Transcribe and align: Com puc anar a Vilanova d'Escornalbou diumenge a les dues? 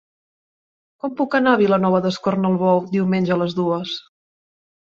Com 1.03 1.11
puc 1.19 1.37
anar 1.39 1.53
a 1.57 1.59
Vilanova 1.63 2.01
d'Escornalbou 2.07 2.83
diumenge 2.97 3.37
a 3.37 3.41
les 3.43 3.57
dues? 3.63 3.97